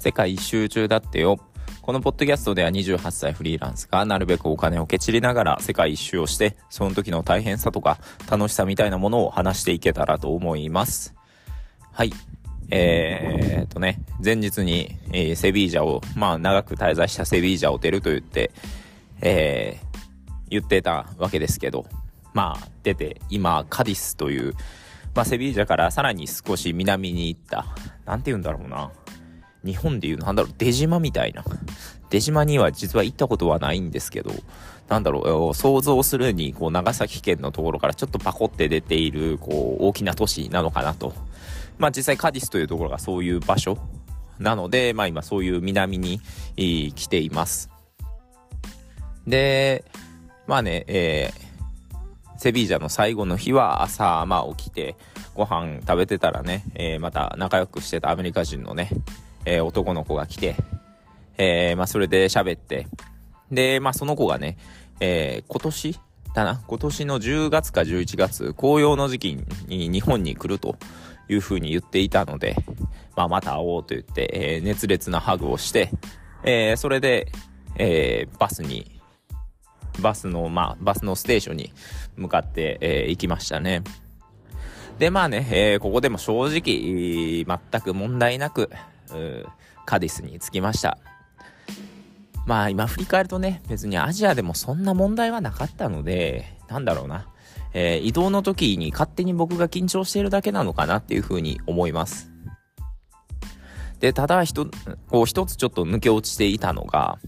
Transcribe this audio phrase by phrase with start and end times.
[0.00, 1.38] 世界一周中だってよ。
[1.82, 7.98] このポッドキャストでは28歳フリーランスがなるべくお金をけちりながら世界一周をして、その時の大変さとか
[8.30, 11.14] 楽しさみたいなものを話していけたらと思います。
[11.92, 12.12] はい。
[12.70, 18.52] えー、っとね、前日に、えー、セビージャを、まあ長く滞在したセビージャを出ると言って、
[19.20, 21.86] えー、言ってたわけですけど、
[22.32, 24.54] まあ出て、今、カディスという、
[25.14, 27.66] まあセビージャからさらに少し南に行った、
[28.06, 28.92] なんて言うんだろうな。
[29.64, 31.44] 日本でいうなんだろう、出島みたいな。
[32.10, 34.32] 出島には実は行ったことはないんですけど、
[34.88, 41.14] なんだろう、想像するに、こう、長崎県のところからちょっとパコって出ている、こう、大きな都市なのかなと。
[41.78, 43.78] まあ実際カディスというところがそういう場所
[44.38, 46.20] なので、まあ今そういう南に、
[46.56, 47.70] 来ています。
[49.26, 49.84] で、
[50.46, 54.96] まあね、えー、セビージャの最後の日は朝、まあ起きて、
[55.34, 58.90] ご飯食べてたらね、えー、また仲良くしてたアメリカ人のね、
[59.44, 60.56] えー、男の子が来て、
[61.38, 62.86] えー、まあ、それで喋って、
[63.50, 64.58] で、まあ、その子がね、
[65.00, 65.98] えー、今年
[66.34, 70.76] だな、今年の10月か11月、紅葉の時期に日本に来ると
[71.28, 72.56] いうふうに言っていたので、
[73.16, 75.90] まあ、また会おうと言って、えー、熱烈なハグをして、
[76.44, 77.32] えー、それで、
[77.76, 79.00] えー、バスに、
[80.00, 81.72] バスの、まあ、バスのステーションに
[82.16, 83.82] 向かって、えー、行きましたね。
[84.98, 88.70] で、まあね、えー、ここでも正直、全く問題なく、
[89.86, 90.98] カディスに着きました。
[92.46, 97.26] まあ今振り返るとね、別にアジアでもそんな問題はなかったので、なんだろうな。
[97.72, 102.30] えー、移動の時に勝手に僕が緊張しているだけなのかなっていうふうに思います。
[104.00, 104.66] で、ただ一、
[105.08, 107.18] こう一つちょっと抜け落ちていたのが、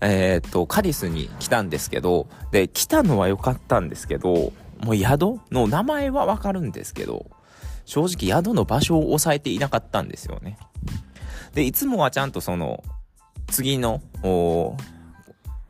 [0.00, 4.52] えー、っと、カディスに来たんですけど、で、来たのは良かったんですけど、
[4.84, 7.26] もう宿の名前はわかるんですけど、
[7.84, 10.58] 正直宿の場所を押さえていなかったんですよね。
[11.54, 12.82] で、いつもはちゃんとその、
[13.48, 14.00] 次の、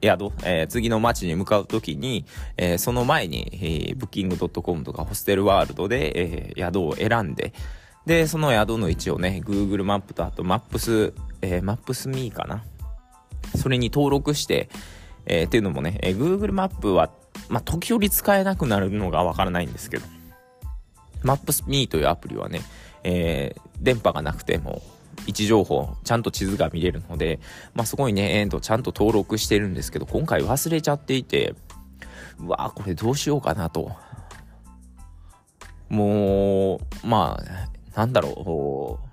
[0.03, 2.25] 宿、えー、次の街に向かうときに、
[2.57, 7.53] えー、その前に、えー、ブッキングドットコムとかホステルワールドで、えー、宿を選んで、
[8.07, 11.13] で、その宿の位置をね、Google マップとあとマップス、
[11.43, 12.65] えー、マップスミーかな。
[13.57, 14.69] それに登録して、
[15.27, 17.11] えー、っていうのもね、えー、Google マップは、
[17.49, 20.07] まあ、時折使えなくなるのがわからないんですけど、
[21.23, 22.63] Maps.me というアプリはね、
[23.05, 24.83] えー、電波がなくても、
[25.27, 27.41] 位置情報、ちゃんと地図が見れるので、
[27.75, 31.55] まあ、すごいね、えー、と、ちゃんと登録してるんですけど、今回忘れちゃっていて、
[32.39, 33.93] うわこれどうしようかなと。
[35.89, 39.10] もう、まあ、なんだろう、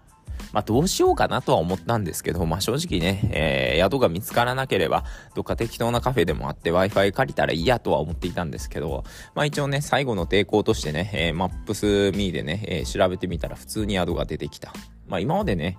[0.53, 5.03] まあ、どうしようかなとは思ったんですけど、まあ、正直ね、えー、宿が見つからなければ、
[5.35, 9.03] どっか適当なカフェでもあって Wi-Fi 借りたらいいやとは思っていたんですけど、
[9.35, 14.73] まあ、一応ね、最後の抵抗としてね、えー、マップスミーでね、えー、調べてみたら普通に宿が出てきた。
[15.07, 15.77] まあ、今までね、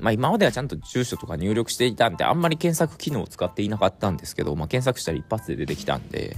[0.00, 6.36] まあ今まではちゃんと住所とか入力していたんで、あんまり検索機能を使っていなかったんですけど、まあ検索したら一発で出てきたんで、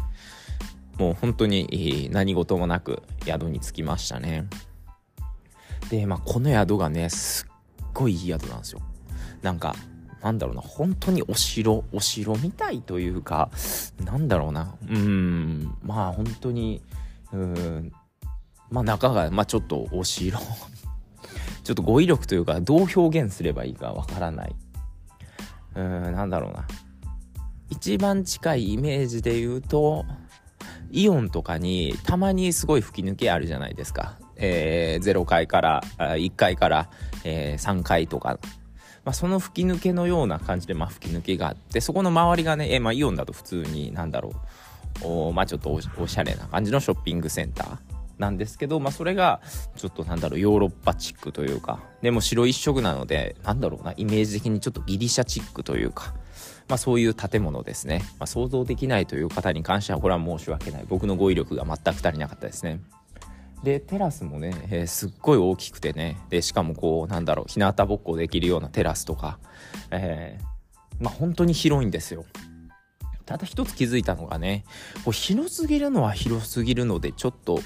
[0.99, 4.47] もう本当に何事もなく宿に着きましたね。
[5.91, 7.47] で、まあ、この宿がね、す
[7.83, 8.81] っごいいい宿なんですよ。
[9.43, 9.75] なんか、
[10.23, 13.51] なんだろうな、本当にお城、お城みたいというか、
[14.05, 16.83] なんだろうな、うん、まあ本当に、
[17.33, 17.93] うん、
[18.71, 20.39] まあ中が、まあちょっとお城、
[21.65, 24.55] ちょっと語彙力というか、どう表現すればいいかわからない。
[25.75, 26.67] うん、なんだろうな。
[27.71, 30.05] 一番近いイメージで言うと、
[30.91, 34.19] イオンとかにたまにすごい吹き抜けあるじゃないですか。
[34.41, 36.91] えー、0階から、1階から、
[37.25, 38.39] えー、3階とか、
[39.05, 44.33] まあ、その吹き抜けのような感じで、まあ、吹き抜けがあって、そこの周りがね、えー、まあ、イオンだと普通に、なんだろ
[45.03, 47.79] う、おまあ、ちょっとおしゃれな感じのショッピングセンター
[48.19, 49.41] なんですけど、まあ、それが、
[49.77, 56.15] ちょっとなんだろう、ヨーロッパチックというか、でも白一色なので、なんだろうな、イメージ的にちょっとギリシャチックというか、
[56.69, 58.03] まあ、そういう建物ですね。
[58.19, 60.85] まあ、想像できないという方に関しては、これは申し訳ない。
[60.87, 62.81] 僕の語彙力が全く足りなかったですね。
[63.63, 66.19] でテラスもね、えー、すっごい大きくてね。
[66.31, 69.39] でしかもこうなんだろう日向ぼっこできるようなテラスとか、
[69.91, 72.25] えー、まあ本当に広いんですよ。
[73.27, 74.65] ただ一つ気づいたのがね
[75.05, 77.61] こう広すぎるのは広すぎるのでちょっと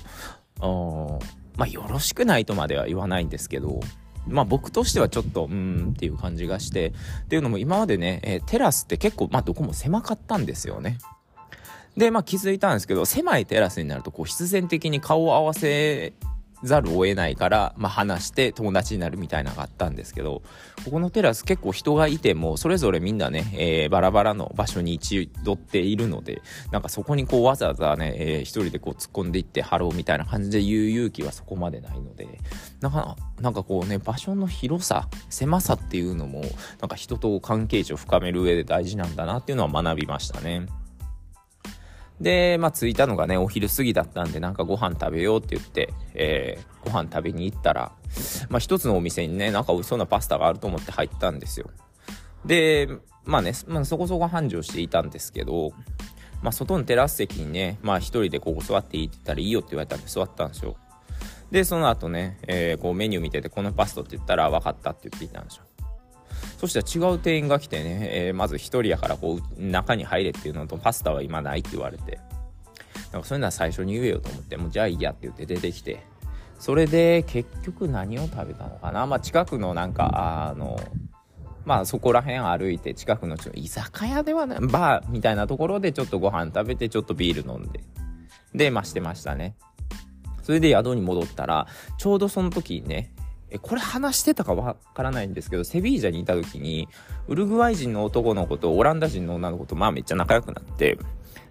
[1.56, 3.81] まあよろしくないとまでは言わないんですけど
[4.26, 6.88] まあ僕としてはちょっとうんっていう感じがして。
[6.88, 10.99] っていうのも今までね、えー、テラスって結構まあどこも狭かったんですよね。
[11.96, 16.12] で、まあ気づいたんですけど、狭いテラスになると、こう必然的に顔を合わせ
[16.64, 20.43] ざるを得ないから、まあ、話して友達になるみたいなのがあったんですけど、
[20.85, 26.43] ここのテラス結構人がいても、それぞれみんなね、えー、バラバラの場所に陣取っているので、
[26.73, 32.26] なんかそこにこうわざわざね、えー、一人でこう突っ込んでいってハローみたいな感じで言う勇気はそこまでないので、
[32.81, 36.43] なんか、なんかこうね、場所の広さ、狭さっていうのも、
[36.81, 40.67] なんか人と関係値を深める上で大事なんだなっていうのは学びましたね。
[42.20, 47.93] で、まあ着いたのがね、お昼過ぎだったんで、なんかご飯食べようって言って、えー、ご飯食べに行ったら、
[48.49, 51.70] まあ一つのお店にね、なんか美味しそうなパスタがあると思って入ったんですよ。
[52.44, 52.88] で、
[53.25, 55.72] まあね、まあ、そこそこ繁盛していたんですけど、
[56.43, 60.76] まあ外のテラス席にね、まあ一人でここ座っていいって言ったらいいよって言われたんで座ったんですよ。
[61.50, 65.63] で、その後ね、えー、こうメニュー見てて、このパスタって言ったら分かったって言っていたんですよ。
[66.59, 72.21] そしたら違う店員が来てね、えー、まず1人やからこう中に入れっていうのとパスタは今ないって言われて。
[73.12, 76.05] なんかそういうのは最初に言えよと思ってもうじゃあいいやって言って出てきて。
[76.59, 79.06] それで結局何を食べたのかな？
[79.06, 80.81] まあ近くのなんかあの
[81.65, 87.81] まあそこら辺歩いて近くの居酒屋ではないバーみたいなところでちょっとご飯食べてちょっとビール飲んで。
[88.55, 89.57] でまあしてましたね。
[90.43, 91.67] それで宿に戻ったら
[91.99, 93.13] ちょうどその時にね
[93.55, 96.89] えこれ話してたかわからないんですけどセビージャにいた時に
[97.29, 100.99] ウルグアイ人の男の子とオランダ人の女の子とまあめっちゃ仲良くなって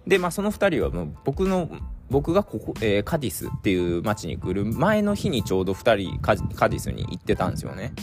[0.06, 1.70] でまあその2人はもう僕の
[2.10, 7.94] 僕がここ、えー、カディスっていう街に来る前の日にちょうど2人カディスに行ってたんですよね。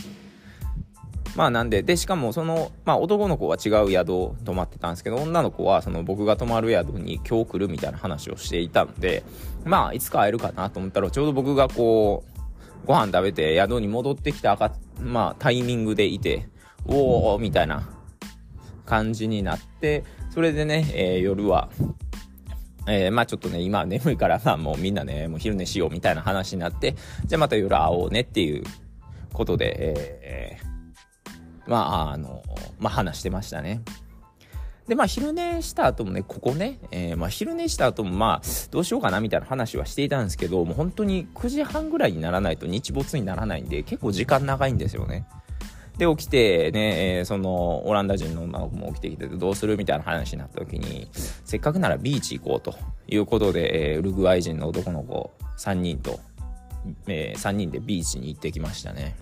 [1.36, 9.22] まあなんででしかもその、まあ、男の子は違う宿泊まってたんですけど女の子はその僕が泊まる宿に今日来るみたいな話をしていたので
[9.64, 12.31] まあいつか会えるかなと思ったらちょうど僕がこう
[12.84, 16.48] ご飯食べて宿に戻ってきたか、まあ、タイミングでいて、
[16.86, 17.88] おーみたいな
[18.84, 21.68] 感じになって、それでね、えー、夜は、
[22.88, 28.64] えー、まあちょっとね、今眠いから、まあもうみんなね、もう昼寝しようみたいな話になって、じゃあまた夜会おうねっていう
[29.32, 32.42] ことで、えー、まああの、
[32.80, 33.82] まあ話してましたね。
[34.88, 45.26] で、まあ、昼寝した後もね、ここね、えー、まあ、昼寝した後も、まあ、どうしようかなみたいな話はしていたんですけど、もう本当に9時半ぐらいにならないと日没にならないんで、結構時間長いんですよね。
[45.98, 52.74] で、起きてね、えー、その、オランダ人の女の子も起きてきてどうするみたいな話になった時に、せっかくならビーチ行こうと
[53.06, 56.18] いうことで、えー、ウルグアイ人の男の子3人と、
[57.06, 59.14] えー、3人でビーチに行ってきましたね。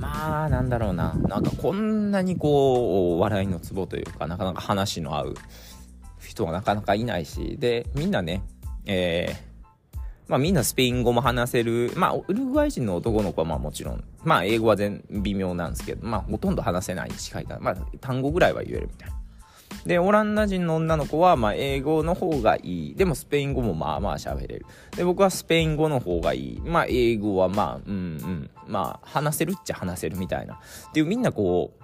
[0.00, 1.12] まあなんだろうな。
[1.14, 5.34] なんかこんなにこう笑いのツボというかなかなか話の合う
[6.18, 7.58] 人はなかなかいないし。
[7.58, 8.42] でみんなね
[8.86, 11.92] えー、まあみんなスペイン語も話せる。
[11.96, 14.02] まあウルグアイ人の男の子はまあもちろん。
[14.24, 19.19] まあ英語は全微妙なんですけどまあほとんど話せないに近いからまあ単語ぐらいは言えるみたいな。
[19.86, 22.94] で、オランダ人の女の子は、まあ、英語の方がいい。
[22.94, 24.66] でも、スペイン語もまあまあ喋れる。
[24.96, 26.60] で、僕はスペイン語の方がいい。
[26.64, 28.50] まあ、英語はまあ、うんうん。
[28.66, 30.54] まあ、話せるっちゃ話せるみたいな。
[30.54, 31.80] っていう、みんなこう、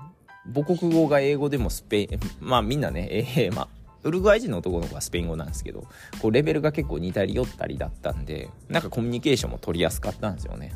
[0.52, 2.08] 母国語が英語でもスペイン、
[2.40, 3.68] まあみんなね、 ええー、まあ、
[4.04, 5.88] ウルグアイ人の男の子はスペイン語なんですけど、
[6.20, 10.72] こう、レベルが結構似たり寄ったりだったんで、なんかコミュニケーションも取りやすかったんですよね。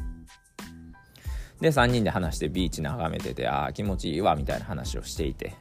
[1.61, 5.55] で、3人で話してビーチ眺めてて、ああ、気持ちいいわ、みたいな話をしていて。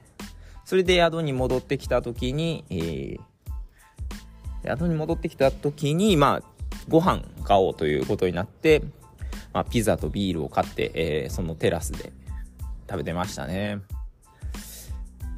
[0.69, 3.17] それで宿に戻ってきた時に、えー、
[4.63, 6.47] 宿に戻ってきた時に、まあ、
[6.87, 8.83] ご飯買おうということになって、
[9.51, 12.13] まあ、ピザとビールを買って、えー、そのテラスで
[12.87, 13.79] 食べてましたね。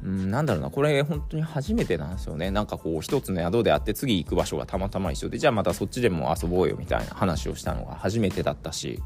[0.04, 2.50] うん、なんだろうな、これ本当に初めてなんですよね。
[2.50, 9.00] なんかこう、一つの宿であって、次行く場所がたまたま一緒で、じゃあまたそっちでも遊ぼうよみたいな話をしたのが初めてだったし、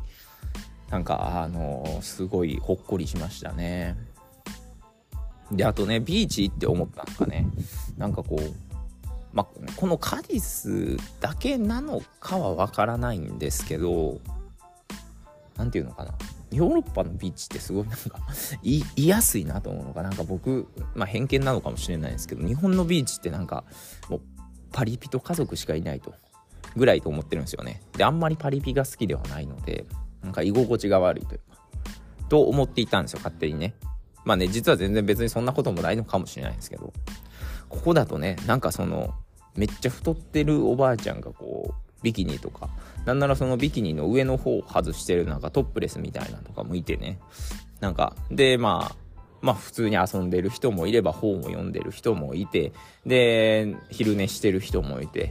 [0.90, 4.15] なんか、あのー、すごいほっこりしましたね。
[5.52, 7.46] で、あとね、ビーチって思ったのがね、
[7.96, 8.66] なんかこう、
[9.32, 14.18] ま、このカディスだけなのかはわからないんですけど、
[15.56, 16.14] 何て言うのかな。
[16.52, 18.20] ヨーロッパのビーチってすごいなんか
[18.62, 23.64] い、いやすいなと思うのか、なんか僕、まあ偏見なのかもしれないですけど、日本のビーチってなんか、
[24.08, 24.20] もう、
[24.72, 26.14] パリピと家族しかいないと、
[26.76, 27.82] ぐらいと思ってるんですよね。
[27.96, 29.86] で、あんまりパリピが好きではないので、
[30.22, 31.58] なんか居心地が悪いというか、
[32.28, 33.74] と思っていたんですよ、勝手にね。
[34.26, 36.92] まあね、実は全然別にそんなこともないのかもしれないですけど、
[37.68, 39.14] ここだとね、なんかその、
[39.54, 42.68] めっちゃ太ってるおばあちゃんがこう、ビキニとか、
[43.04, 47.20] なんならそのビキニの上の方を外してるなんかトップレスみたいなのとかもいてね、
[47.78, 48.96] なんか、で、まあ、
[49.42, 52.72] まあ普通に遊んでる人もいれば本を読んでる人もいて、
[53.06, 55.30] で、昼寝してる人もいて、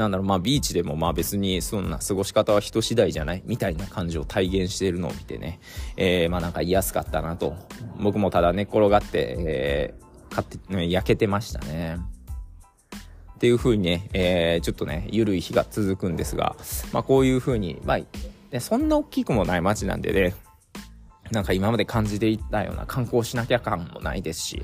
[0.00, 3.42] なんだろう、まあビーチでもまあ別にそんな過ごし方は人次第じゃない？
[3.46, 5.60] みたいな感じを体現しているのを見てね、
[5.96, 7.54] えー、まあなんか言いやすかったなと。
[8.00, 11.98] 僕もただ寝転がって、えー、買って、焼けてましたね。
[13.34, 16.56] っていう風にね、えー、ちょっとね、ゆるい日が続くんですが、
[16.92, 20.34] まあこういう風に、まあ、ね、そんな大きくもない街なんでね、
[21.30, 24.62] なんか今まで感じていたような観光しなきゃ感もないですし、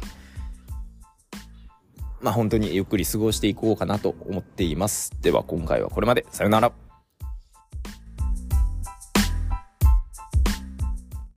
[2.21, 5.13] まあ本当にゆっくり過ごしていこうかなと思っています。
[5.21, 6.27] では今回はこれまで。
[6.31, 6.86] さよなら。